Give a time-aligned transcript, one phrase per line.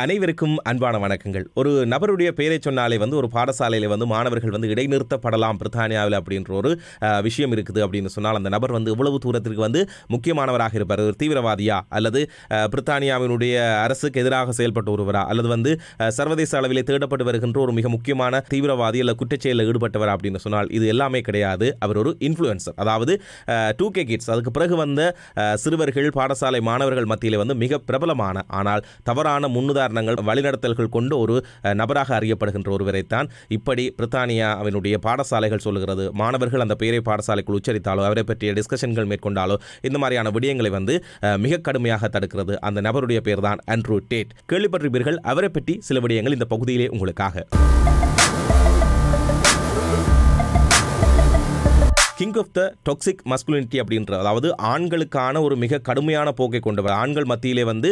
[0.00, 1.44] அனைவருக்கும் அன்பான வணக்கங்கள்.
[1.60, 6.70] ஒரு நபருடைய பெயரை சொன்னாலே வந்து ஒரு பாடசாலையில் வந்து மாணவர்கள் வந்து இடைநிறுத்தப்படலாம் பிரித்தானியாவில் அப்படின்ற ஒரு
[7.26, 9.80] விஷயம் இருக்குது அப்படின்னு சொன்னால் அந்த நபர் வந்து இவ்வளவு தூரத்திற்கு வந்து
[10.14, 11.02] முக்கியமானவராக இருப்பார்.
[11.08, 12.22] ஒரு தீவிரவாதியா அல்லது
[12.74, 15.24] பிரித்தானியாவினுடைய அரசுக்கு எதிராக செயல்பட்டு ஒருவரா?
[15.32, 15.74] அல்லது வந்து
[16.18, 21.22] சர்வதேச அளவில் தேடப்பட்டு வருகின்ற ஒரு மிக முக்கியமான தீவிரவாதி அல்ல குற்றச்செயலில் ஈடுபட்டவர் அப்படின்னு சொன்னால் இது எல்லாமே
[21.28, 21.68] கிடையாது.
[21.84, 23.12] அவர் ஒரு இன்ஃப்ளூயன்சர் அதாவது
[23.82, 25.10] டூ கே கிட்ஸ் அதுக்கு பிறகு வந்த
[25.66, 29.52] சிறுவர்கள் பாடசாலை மாணவர்கள் மத்தியில் வந்து மிக பிரபலமான ஆனால் தவறான
[29.82, 31.34] முன்னுதாரணங்கள் வழிநடத்தல்கள் கொண்டு ஒரு
[31.80, 36.04] நபராக அறியப்படுகின்ற ஒருவரைத்தான் இப்படி பிரித்தானியாவினுடைய பாடசாலைகள் சொல்லுகிறது.
[36.20, 39.56] மாணவர்கள் அந்த பெயரை பாடசாலைக்குள் உச்சரித்தாலோ அவரை பற்றிய டிஸ்கஷன்கள் மேற்கொண்டாலோ
[39.88, 40.96] இந்த மாதிரியான விடயங்களை வந்து
[41.46, 42.54] மிக கடுமையாக தடுக்கிறது.
[42.68, 47.46] அந்த நபருடைய பெயர் தான் ஆண்ட்ரூ டேட் கேள்விப்பட்டிருப்பீர்கள் அவரை பற்றி சில விடயங்கள் இந்த பகுதியிலே உங்களுக்காக.
[52.22, 56.92] King of the toxic masculinity அப்படின்ற அதாவது ஆண்களுக்கான ஒரு மிக கடுமையான போக்கை கொண்டவர்.
[57.02, 57.88] ஆண்கள் மத்தியிலே வந்து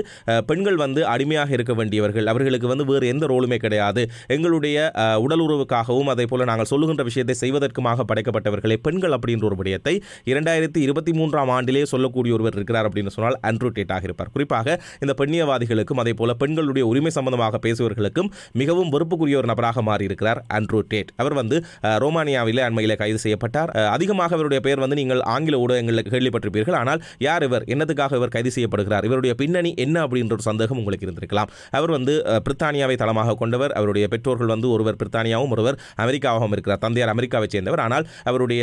[0.50, 2.26] பெண்கள் வந்து அடிமையாக இருக்க வேண்டியவர்கள்.
[2.32, 4.02] அவர்களுக்கு வந்து வேறு எந்த ரோலுமே கிடையாது.
[4.34, 4.76] எங்களுடைய
[5.24, 9.94] உடல் உறவுக்காகவும் அதே போல் நாங்கள் சொல்லுகின்ற விஷயத்தை செய்வதற்குமாக படைக்கப்பட்டவர்களே பெண்கள் அப்படின்ற ஒரு விடயத்தை
[10.32, 14.30] இரண்டாயிரத்தி இருபத்தி மூன்றாம் ஆண்டிலே சொல்லக்கூடிய ஒருவர் இருக்கிறார் அப்படின்னு சொன்னால் அண்ட்ரூ டேட்டாக இருப்பார்.
[14.36, 18.30] குறிப்பாக இந்த பெண்ணியவாதிகளுக்கும் அதே போல பெண்களுடைய உரிமை சம்பந்தமாக பேசுபவர்களுக்கும்
[18.62, 21.12] மிகவும் வெறுப்புக்குரிய ஒரு நபராக மாறியிருக்கிறார் ஆண்ட்ரூ டேட்.
[21.22, 21.58] அவர் வந்து
[22.06, 23.72] ரோமானியாவிலே அண்மையிலே கைது செய்யப்பட்டார்.
[23.96, 26.76] அதிகமாக அதிகமாக இவருடைய பெயர் வந்து நீங்கள் ஆங்கில ஊடகங்களில் கேள்விப்பட்டிருப்பீர்கள்.
[26.80, 27.64] ஆனால் யார் இவர்?
[27.72, 29.04] என்னத்துக்காக இவர் கைது செய்யப்படுகிறார்?
[29.08, 31.50] இவருடைய பின்னணி என்ன அப்படின்ற ஒரு சந்தேகம் உங்களுக்கு இருந்திருக்கலாம்.
[31.78, 32.14] அவர் வந்து
[32.46, 33.72] பிரித்தானியாவை தளமாக கொண்டவர்.
[33.78, 36.82] அவருடைய பெற்றோர்கள் வந்து ஒருவர் பிரித்தானியாவும் ஒருவர் அமெரிக்காவும் இருக்கிறார்.
[36.84, 37.82] தந்தையார் அமெரிக்காவை சேர்ந்தவர்.
[37.86, 38.62] ஆனால் அவருடைய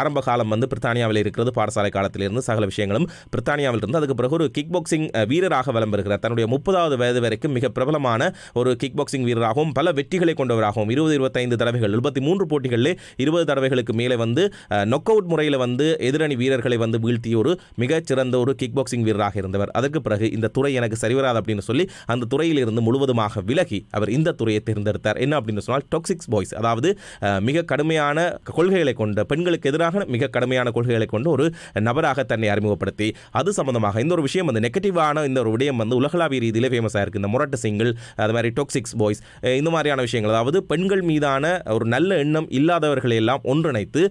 [0.00, 1.52] ஆரம்ப காலம் வந்து பிரித்தானியாவில் இருக்கிறது.
[1.58, 4.00] பாடசாலை காலத்திலிருந்து சகல விஷயங்களும் பிரித்தானியாவில் இருந்து.
[4.00, 6.22] அதுக்கு பிறகு ஒரு கிக் பாக்ஸிங் வீரராக வலம் பெறுகிறார்.
[6.26, 11.56] தன்னுடைய முப்பதாவது வயது வரைக்கும் மிக பிரபலமான ஒரு கிக் பாக்ஸிங் வீரராகவும் பல வெற்றிகளை கொண்டவராகவும் இருபது இருபத்தைந்து
[11.62, 12.92] தடவைகள் எழுபத்தி மூன்று போட்டிகளில்
[13.24, 14.42] இருபது தடவைகளுக்கு மேலே வந்து
[14.92, 17.52] நொக் அவுட் முறையில் வந்து எதிரணி வீரர்களை வந்து வீழ்த்திய ஒரு
[17.82, 19.70] மிகச்சிறந்த ஒரு கிக் பாக்ஸிங் வீரராக இருந்தவர்.
[19.78, 24.60] அதற்கு பிறகு இந்த துறை எனக்கு சரிவராது அப்படின்னு சொல்லி அந்த துறையிலிருந்து முழுவதுமாக விலகி அவர் இந்த துறையை
[24.68, 25.20] தேர்ந்தெடுத்தார்.
[25.26, 26.88] என்ன அப்படின்னு சொன்னால் டாக்ஸிக்ஸ் பாய்ஸ் அதாவது
[27.48, 28.18] மிக கடுமையான
[28.56, 31.46] கொள்கைகளை கொண்ட பெண்களுக்கு எதிராக மிக கடுமையான கொள்கைகளை கொண்ட ஒரு
[31.88, 33.08] நபராக தன்னை அறிமுகப்படுத்தி
[33.40, 37.22] அது சம்பந்தமாக இந்த ஒரு விஷயம் வந்து நெகட்டிவான இந்த ஒரு விடயம் வந்து உலகளாவிய ரீதியிலே ஃபேமஸாக இருக்குது
[37.22, 37.90] இந்த முரட்டு சிங்கிள்
[38.24, 39.20] அது மாதிரி டாக்ஸிக்ஸ் பாய்ஸ்
[39.60, 40.32] இந்த மாதிரியான விஷயங்கள்.
[40.34, 41.44] அதாவது பெண்கள் மீதான
[41.76, 44.02] ஒரு நல்ல எண்ணம் இல்லாதவர்களை எல்லாம் ஒன்றிணைத்து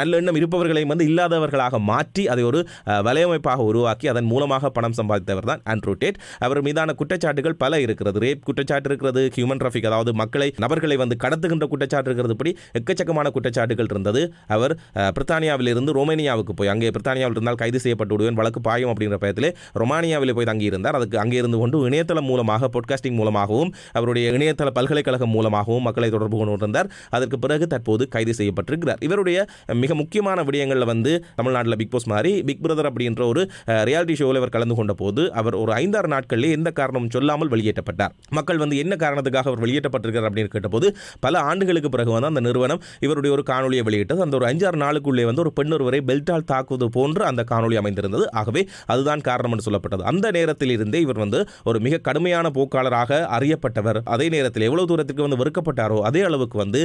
[0.00, 2.60] நல்ல எண்ணம் இருப்பவர்களை வந்து இல்லாதவர்களாக மாற்றி அதை ஒரு
[3.08, 6.18] வலையமைப்பாக உருவாக்கி அதன் மூலமாக பணம் சம்பாதித்தவர் தான் ஆண்ட்ரூ டேட்.
[6.46, 8.18] அவர் மீதான குற்றச்சாட்டுகள் பல இருக்கிறது.
[8.26, 13.90] ரேப் குற்றச்சாட்டு இருக்கிறது ஹியூமன் டிராஃபிக் அதாவது மக்களை நபர்களை வந்து கடத்துகின்ற குற்றச்சாட்டு இருக்கிறது இப்படி எக்கச்சக்கமான குற்றச்சாட்டுகள்
[13.92, 14.22] இருந்தது.
[14.54, 14.74] அவர்
[15.16, 19.50] பிரித்தானியாவில் இருந்து ரோமேனியாவுக்கு போய் அங்கே பிரித்தானியாவில் இருந்தால் கைது செய்யப்பட்டு விடுவேன் வழக்கு பாயும் அப்படின்ற பயத்திலே
[19.82, 20.96] ரொமானியாவில் போய் தங்கியிருந்தார்.
[20.98, 26.56] அதுக்கு அங்கே இருந்து கொண்டு இணையதளம் மூலமாக பாட்காஸ்டிங் மூலமாகவும் அவருடைய இணையதள பல்கலைக்கழகம் மூலமாகவும் மக்களை தொடர்பு கொண்டு
[26.64, 29.00] இருந்தார் அதற்கு பிறகு தற்போது கைது செய்யப்பட்டிருக்கிறார்.
[29.06, 29.38] இவருடைய
[29.82, 33.42] மிக முக்கிய முக்கியமான விடயங்களில் வந்து தமிழ்நாட்டில் பிக் பாஸ் மாதிரி பிக் பிரதர் அப்படின்ற ஒரு
[33.88, 38.12] ரியாலிட்டி ஷோவில் அவர் கலந்து கொண்ட போது அவர் ஒரு ஐந்தாறு நாட்களிலே எந்த காரணமும் சொல்லாமல் வெளியேற்றப்பட்டார்.
[38.36, 40.86] மக்கள் வந்து என்ன காரணத்துக்காக அவர் வெளியேற்றப்பட்டிருக்கிறார் அப்படின்னு கேட்டபோது
[41.24, 44.24] பல ஆண்டுகளுக்கு பிறகு வந்து அந்த நிறுவனம் இவருடைய ஒரு காணொலியை வெளியிட்டது.
[44.24, 48.26] அந்த ஒரு அஞ்சாறு நாளுக்குள்ளே வந்து ஒரு பெண் ஒருவரை பெல்ட்டால் தாக்குவது போன்று அந்த காணொலி அமைந்திருந்தது.
[48.42, 50.04] ஆகவே அதுதான் காரணம் என்று சொல்லப்பட்டது.
[50.12, 54.00] அந்த நேரத்தில் இருந்தே இவர் வந்து ஒரு மிக கடுமையான போக்காளராக அறியப்பட்டவர்.
[54.16, 56.82] அதே நேரத்தில் எவ்வளவு தூரத்துக்கு வந்து வெறுக்கப்பட்டாரோ அதே அளவுக்கு வந்து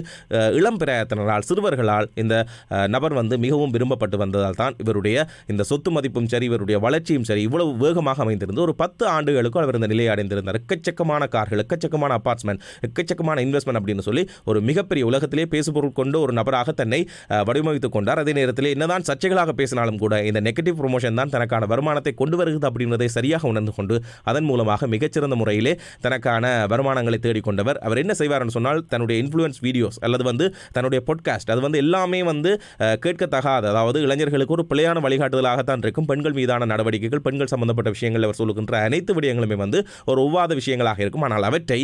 [0.61, 2.35] இளம் பிராயத்தினரால் சிறுவர்களால் இந்த
[2.93, 5.17] நபர் வந்து மிகவும் விரும்பப்பட்டு வந்ததால் தான் இவருடைய
[5.51, 9.89] இந்த சொத்து மதிப்பும் சரி இவருடைய வளர்ச்சியும் சரி இவ்வளவு வேகமாக அமைந்திருந்து ஒரு பத்து ஆண்டுகளுக்கும் அவர் இந்த
[9.93, 10.59] நிலையை அடைந்திருந்தார்.
[10.61, 16.73] எக்கச்சக்கமான கார்கள் எக்கச்சக்கமான அப்பார்ட்மெண்ட் எக்கச்சக்கமான இன்வெஸ்ட்மெண்ட் அப்படின்னு சொல்லி ஒரு மிகப்பெரிய உலகத்திலே பேசுபொருள் கொண்டு ஒரு நபராக
[16.81, 16.99] தன்னை
[17.49, 18.21] வடிவமைத்துக் கொண்டார்.
[18.23, 23.09] அதே நேரத்தில் என்னதான் சர்ச்சைகளாக பேசினாலும் கூட இந்த நெகட்டிவ் ப்ரொமோஷன் தான் தனக்கான வருமானத்தை கொண்டு வருகிறது அப்படின்றதை
[23.17, 23.95] சரியாக உணர்ந்து கொண்டு
[24.31, 25.73] அதன் மூலமாக மிகச்சிறந்த முறையிலே
[26.05, 27.79] தனக்கான வருமானங்களை தேடிக்கொண்டவர்.
[27.87, 30.45] அவர் என்ன செய்வார்னு சொன்னால் தன்னுடைய இன்ஃப்ளூயன்ஸ் வீடியோஸ் அல்லது வந்து
[30.77, 32.51] தன்னுடைய பொட்காஸ்ட் அது வந்து எல்லாமே வந்து
[33.05, 33.63] கேட்கத்தகாத.
[33.73, 36.07] அதாவது இளைஞர்களுக்கு ஒரு பிழையான வழிகாட்டுதலாகத்தான் இருக்கும்.
[36.11, 41.25] பெண்கள் மீதான நடவடிக்கைகள் பெண்கள் சம்பந்தப்பட்ட விஷயங்கள் அவர் சொல்லுகின்ற அனைத்து விடயங்களுமே வந்து ஒரு ஒவ்வாத விஷயங்களாக இருக்கும்.
[41.27, 41.79] ஆனால் அவற்றை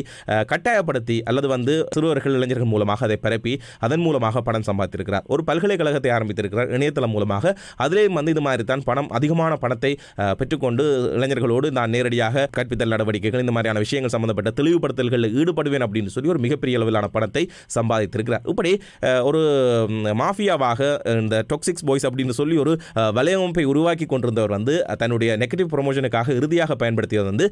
[0.52, 3.54] கட்டாயப்படுத்தி அல்லது வந்து சிறுவர்கள் இளைஞர்கள் மூலமாக அதை பரப்பி
[3.86, 5.26] அதன் மூலமாக பணம் சம்பாதித்திருக்கிறார்.
[5.34, 6.70] ஒரு பல்கலைக்கழகத்தை ஆரம்பித்திருக்கிறார்.
[6.78, 7.54] இணையதளம் மூலமாக
[7.86, 9.92] அதிலேயும் வந்து இது மாதிரி தான் பணம் அதிகமான பணத்தை
[10.40, 10.84] பெற்றுக்கொண்டு
[11.18, 16.80] இளைஞர்களோடு நான் நேரடியாக கற்பித்தல் நடவடிக்கைகள் இந்த மாதிரியான விஷயங்கள் சம்பந்தப்பட்ட தெளிவுபடுத்தல்களில் ஈடுபடுவேன் அப்படின்னு சொல்லி ஒரு மிகப்பெரிய
[16.80, 17.44] அளவிலான பணத்தை
[17.78, 18.46] சம்பாதித்திருக்கிறார்.
[18.54, 18.72] இப்படி
[19.30, 19.42] ஒரு
[20.22, 20.80] மாஃபியாவாக
[21.18, 22.74] இந்த டாக்ஸிக்ஸ் பாய்ஸ் அப்படின்னு சொல்லி ஒரு
[23.16, 27.46] வலையமைப்பை உருவாக்கி கொண்டிருந்தவர் வந்து தன்னுடைய நெகட்டிவ் ப்ரொமோஷனுக்காக இறுதியாக பயன்படுத்தியது வந்து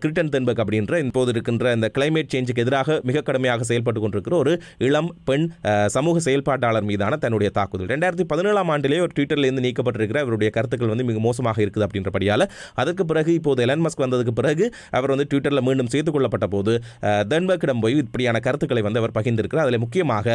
[0.00, 2.78] கிரிட்டன் தென்பக் அப்படின்ற இப்போது இருக்கின்ற இந்த கிளைமேட் சேஞ்சுக்கு எதிராக
[3.08, 4.52] மிக கடுமையாக செயல்பட்டு கொண்டிருக்கிற ஒரு
[4.86, 5.46] இளம் பெண்
[5.94, 7.88] சமூக செயல்பாட்டாளர் மீதான தன்னுடைய தாக்குதல்.
[7.92, 9.90] ரெண்டாயிரத்தி பதினேழாம் ஆண்டிலே ஒரு ட்விட்டர்லேருந்து நீக்கப்பட்டிருக்கிற
[10.22, 12.44] அவருடைய கருத்துக்கள் வந்து மிக மோசமாக இருக்குது அப்படின்றபடியால்
[12.76, 14.64] அதற்கு பிறகு இப்போது எலன் மஸ்க் வந்ததுக்கு பிறகு
[14.96, 16.72] அவர் வந்து ட்விட்டரில் மீண்டும் சேர்த்து கொள்ளப்பட்ட போது
[17.02, 19.66] அஹ், தென்பக்கிடம் போய் இப்படியான கருத்துக்களை வந்து அவர் பகிர்ந்திருக்கிறார்.
[19.66, 20.26] அதில் முக்கியமாக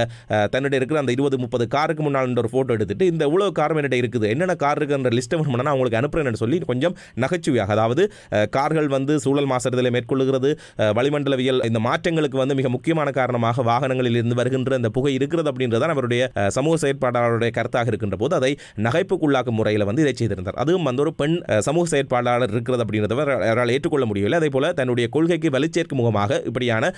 [0.51, 3.97] தன்னுடைய இருக்கிற அந்த இருபது முப்பது காருக்கு முன்னால் ஒரு ஃபோட்டோ ஃபோட்டோ எடுத்துட்டு இந்த இவ்வளோ கார் என்கிட்ட
[4.01, 8.03] இருக்குது என்னென்ன கார் இருக்குன்ற லிஸ்ட்டை நான் உங்களுக்கு அனுப்புறேன்னு சொல்லி கொஞ்சம் நகைச்சுவையாக அதாவது
[8.55, 10.49] கார்கள் வந்து சூழல் மாசத்தில் மேற்கொள்ளுகிறது
[10.97, 16.21] வளிமண்டலவியல் இந்த மாற்றங்களுக்கு வந்து மிக முக்கியமான காரணமாக வாகனங்களில் இருந்து வருகின்ற இந்த புகை இருக்கிறது அப்படின்றதான் அவருடைய
[16.57, 18.51] சமூக செயற்பாட்டாளருடைய கருத்தாக இருக்கின்ற போது அதை
[18.87, 20.57] நகைப்புக்குள்ளாக்கும் முறையில் வந்து இதை செய்திருந்தார்.
[20.63, 21.37] அதுவும் வந்து ஒரு பெண்
[21.67, 23.15] சமூக செயற்பாட்டாளர் இருக்கிறது அப்படின்றத
[23.51, 24.39] அவரால் ஏற்றுக்கொள்ள முடியவில்லை.
[24.41, 26.91] அதே போல தன்னுடைய கொள்கைக்கு வலுச்சேர்க்கும் முகமாக இப்படியான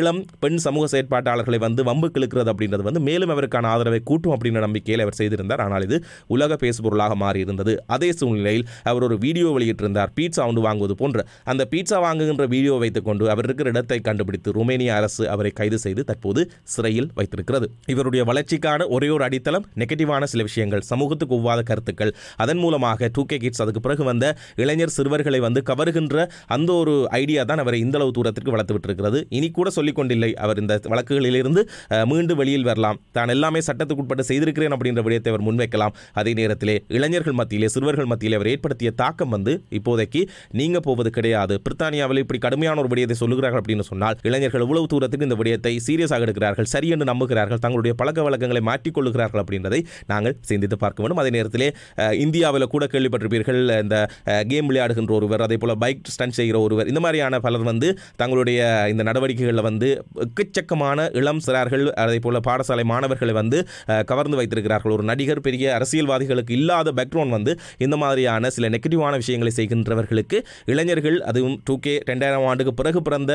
[0.00, 5.04] இளம் பெண் சமூக செயற்பாட்டாளர்களை வந்து வம்பு கிழக்கிறது அப்படின்றது வந்து மேலும் அவருக்கான ஆதரவை கூட்டும் அப்படின்ற நம்பிக்கையில்
[5.04, 5.62] அவர் செய்திருந்தார்.
[5.66, 5.96] ஆனால் இது
[6.36, 10.12] உலக பேசுபொருளாக மாறி இருந்தது அதே சூழ்நிலையில் அவர் ஒரு வீடியோ வெளியிட்டிருந்தார்.
[10.18, 11.26] பீட்சா ஒன்று வாங்குவது போன்ற.
[11.52, 16.40] அந்த பீட்சா வாங்குகின்ற வீடியோ வைத்துக்கொண்டு அவர் இருக்கிற இடத்தை கண்டுபிடித்து ருமேனிய அரசு அவரை கைது செய்து தற்போது
[16.74, 17.66] சிறையில் வைத்திருக்கிறது.
[17.94, 22.12] இவருடைய வளர்ச்சிக்கான ஒரே ஒரு அடித்தளம் நெகட்டிவான சில விஷயங்கள் சமூகத்துக்கு ஒவ்வாத கருத்துக்கள்.
[22.44, 24.24] அதன் மூலமாக டூ கே கிட்ஸ் அதுக்கு பிறகு வந்த
[24.62, 26.26] இளைஞர் சிறுவர்களை வந்து கவருகின்ற
[26.56, 29.20] அந்த ஒரு ஐடியா தான் அவரை இந்தளவு தூரத்திற்கு வளர்த்து விட்டிருக்கிறது.
[29.36, 30.30] இனி கூட சொல்லிக்கொண்டில்லை.
[30.44, 31.62] அவர் இந்த வழக்குகளிலிருந்து
[32.12, 32.98] மீண்டும் வெளியில் வரலாம்.
[33.16, 35.94] தான் எல்லாமே சட்டத்துக்குட்பட்டு செய்திருக்கிறேன் அப்படின்னு என்ற விடயத்தை அவர் முன்வைக்கலாம்.
[36.22, 40.22] அதே நேரத்திலே இளைஞர்கள் மத்தியிலே சிறுவர்கள் மத்தியிலே அவர் ஏற்படுத்திய தாக்கம் வந்து இப்போதைக்கு
[40.60, 41.54] நீங்க போவது கிடையாது.
[41.66, 46.68] பிரித்தானியாவில் இப்படி கடுமையான ஒரு விடயத்தை சொல்லுகிறார்கள் அப்படின்னு சொன்னால் இளைஞர்கள் இவ்வளவு தூரத்துக்கு இந்த விடயத்தை சீரியஸாக எடுக்கிறார்கள்
[46.74, 49.80] சரி என்று நம்புகிறார்கள் தங்களுடைய பழக்க வழக்கங்களை மாற்றிக்கொள்ளுகிறார்கள் அப்படின்றதை
[50.12, 51.20] நாங்கள் சிந்தித்து பார்க்க வேண்டும்.
[51.22, 51.68] அதே நேரத்திலே
[52.24, 53.96] இந்தியாவில் கூட கேள்விப்பட்டிருப்பீர்கள் இந்த
[54.52, 57.88] கேம் விளையாடுகின்ற ஒருவர் அதே போல பைக் ஸ்டண்ட் செய்கிற ஒருவர் இந்த மாதிரியான பலர் வந்து
[58.22, 58.60] தங்களுடைய
[58.92, 59.88] இந்த நடவடிக்கைகளில் வந்து
[60.26, 63.58] எக்கச்சக்கமான இளம் சிறார்கள் அதே போல பாடசாலை மாணவர்களை வந்து
[64.10, 64.83] கவர்ந்து வைத்திருக்கிறார்கள்.
[64.92, 70.38] ஒரு நடிகர் பெரிய அரசியல்வாதிகளுக்கு இல்லாத பேக்ரவுண்ட் வந்து இந்த மாதிரியான சில நெகட்டிவான விஷயங்களை செய்கின்றவர்களுக்கு
[70.72, 73.32] இளைஞர்கள் அதுவும் டூ கே ரெண்டாயிரம் ஆண்டுக்கு பிறகு பிறந்த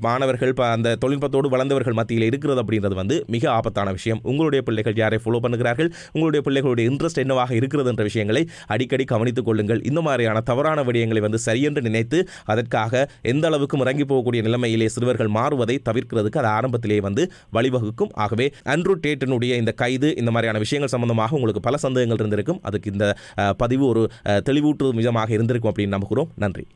[0.00, 4.20] மாணவர்கள் அந்த தொழில்நுட்பத்தோடு வளர்ந்தவர்கள் மத்தியில் இருக்கிறது அப்படின்றது வந்து மிக ஆபத்தான விஷயம்.
[4.22, 5.90] உங்களுடைய பிள்ளைகள் யாரை ஃபாலோ பண்ணுகிறார்கள்?
[6.12, 9.80] உங்களுடைய பிள்ளைகளுடைய இன்ட்ரெஸ்ட் என்னவாக இருக்கிறது என்ற விஷயங்களை அடிக்கடி கவனித்துக் கொள்ளுங்கள்.
[9.90, 15.76] இந்த மாதிரியான தவறான விடயங்களை வந்து சரியென்று நினைத்து அதற்காக எந்த அளவுக்கு இறங்கி போகக்கூடிய நிலைமையிலே சிறுவர்கள் மாறுவதை
[15.88, 17.22] தவிர்க்கிறதுக்கு அது ஆரம்பத்திலேயே வந்து
[17.56, 18.12] வழிவகுக்கும்.
[18.24, 22.60] ஆகவே அண்ட்ரூ டேட்டனுடைய இந்த கைது இந்த மாதிரியான விஷயம் விஷயங்கள் சம்பந்தமாக உங்களுக்கு பல சந்தேகங்கள் இருந்திருக்கும்.
[22.68, 23.06] அதுக்கு இந்த
[23.62, 24.02] பதிவு ஒரு
[24.48, 26.30] தெளிவூட்டு விதமாக இருந்திருக்கும் அப்படின்னு நம்புகிறோம்.
[26.44, 26.66] நன்றி.